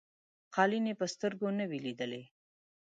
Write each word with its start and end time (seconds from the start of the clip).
قالیني 0.55 0.93
په 0.99 1.05
سترګو 1.13 1.47
نه 1.59 1.65
وې 1.69 1.79
لیدلي. 1.85 2.23